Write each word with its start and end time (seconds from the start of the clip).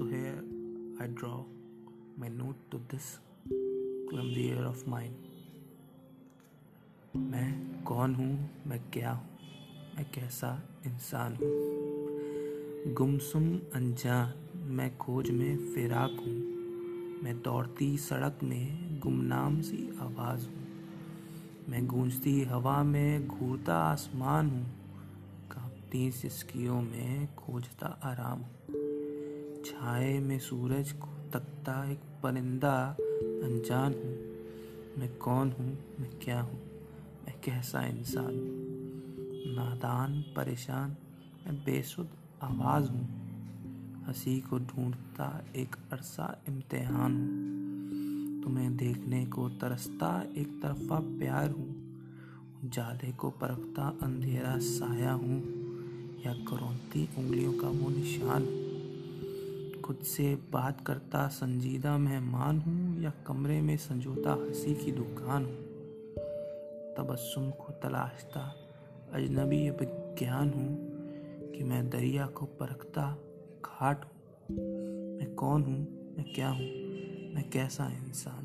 I 0.00 0.06
draw 0.06 1.40
my 2.18 2.28
note 2.28 2.56
to 2.72 2.78
this 2.78 3.04
clumsy 4.12 4.56
air 4.56 4.70
of. 4.70 4.88
मैं 7.16 7.82
कौन 7.82 8.14
हूँ? 8.14 8.50
मैं 8.66 8.90
क्या 8.90 9.10
हूँ? 9.10 9.38
मैं 9.96 10.10
कैसा 10.14 10.62
इंसान 10.86 11.32
हूँ? 11.32 11.50
गुमसुम 12.94 13.60
अनजान, 13.74 14.58
मैं 14.60 14.96
खोज 14.96 15.30
में 15.30 15.74
फिराक 15.74 16.10
हूँ। 16.10 16.50
मैं 17.22 17.42
दौड़ती 17.42 17.98
सड़क 17.98 18.38
में 18.42 19.00
गुमनाम 19.00 19.60
सी 19.60 19.98
आवाज़ 20.00 20.48
हूँ। 20.48 20.66
मैं 21.68 21.86
गूंजती 21.86 22.42
हवा 22.42 22.82
में 22.82 23.28
घूरता 23.28 23.76
आसमान 23.76 24.50
हूँ। 24.50 24.66
कांपती 25.50 26.10
सिस्कियों 26.10 26.82
में 26.82 27.34
खोजता 27.34 28.00
आराम 28.04 28.38
हूँ। 28.38 28.50
छाए 29.70 30.18
में 30.18 30.38
सूरज 30.38 30.92
को 30.92 31.06
तकता 31.06 31.90
एक 31.90 31.98
परिंदा। 32.22 32.96
अनजान 33.20 33.92
हूँ, 33.92 34.16
मैं 34.98 35.16
कौन 35.16 35.50
हूँ, 35.50 35.78
मैं 36.00 36.10
क्या 36.24 36.40
हूँ? 36.40 36.60
मैं 37.26 37.40
कैसा 37.44 37.86
इंसान 37.86 38.26
हूँ? 38.26 38.50
नादान, 39.54 40.24
परेशान, 40.36 40.96
मैं 41.46 41.64
बेसुध 41.64 42.08
आवाज़ 42.42 42.90
हूँ। 42.90 43.08
हँसी 44.06 44.40
को 44.40 44.58
ढूंढता 44.58 45.44
एक 45.56 45.76
अरसा 45.92 46.42
इम्तिहान 46.48 47.12
हूँ। 47.12 47.30
तुम्हें 48.42 48.76
देखने 48.76 49.26
को 49.26 49.48
तरसता 49.48 50.24
एक 50.36 50.62
तरफा 50.62 51.00
प्यार 51.00 51.50
हूँ। 51.50 51.98
जाले 52.64 53.12
को 53.12 53.30
परखता 53.30 53.98
अंधेरा 54.02 54.58
साया 54.58 55.12
हूँ। 55.12 55.42
या 56.26 56.32
करौती 56.34 57.08
उंगलियों 57.18 57.52
का 57.52 57.68
वो 57.68 57.90
निशान 57.90 58.42
हूँ। 58.42 58.69
खुद 59.90 59.98
से 59.98 60.36
बात 60.36 60.86
करता 60.86 61.28
संजीदा 61.28 61.98
मेहमान 61.98 62.60
हूँ 62.60 63.02
या 63.02 63.12
कमरे 63.26 63.60
में 63.60 63.76
संजोता 63.76 64.32
हँसी 64.32 64.74
की 64.74 64.92
दुकान 64.92 65.44
हूँ। 65.44 65.56
तबस्सुम 66.94 67.50
को 67.50 67.72
तलाशता 67.72 68.56
अजनबी 69.12 69.70
विज्ञान 69.70 70.50
हूँ 70.50 70.78
कि 71.52 71.64
मैं 71.64 71.90
दरिया 71.90 72.26
को 72.26 72.46
परखता 72.46 73.18
घाट 73.64 74.04
हूँ। 74.04 74.56
मैं 75.18 75.34
कौन 75.34 75.62
हूँ? 75.62 76.14
मैं 76.16 76.32
क्या 76.34 76.48
हूँ? 76.48 76.66
मैं 77.34 77.50
कैसा 77.52 77.86
इंसान 77.86 78.39